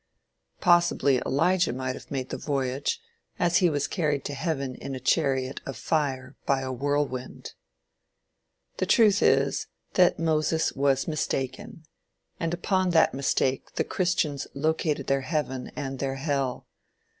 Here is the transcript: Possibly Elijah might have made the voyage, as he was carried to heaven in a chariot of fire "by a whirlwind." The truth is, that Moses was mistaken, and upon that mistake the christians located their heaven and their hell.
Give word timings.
Possibly 0.61 1.21
Elijah 1.27 1.73
might 1.73 1.93
have 1.93 2.09
made 2.09 2.29
the 2.29 2.37
voyage, 2.39 2.99
as 3.37 3.57
he 3.57 3.69
was 3.69 3.85
carried 3.85 4.25
to 4.25 4.33
heaven 4.33 4.73
in 4.73 4.95
a 4.95 4.99
chariot 4.99 5.61
of 5.63 5.77
fire 5.77 6.35
"by 6.47 6.61
a 6.61 6.71
whirlwind." 6.71 7.53
The 8.77 8.87
truth 8.87 9.21
is, 9.21 9.67
that 9.93 10.17
Moses 10.17 10.73
was 10.73 11.07
mistaken, 11.07 11.83
and 12.39 12.51
upon 12.51 12.89
that 12.89 13.13
mistake 13.13 13.75
the 13.75 13.83
christians 13.83 14.47
located 14.55 15.05
their 15.05 15.21
heaven 15.21 15.71
and 15.75 15.99
their 15.99 16.15
hell. 16.15 16.65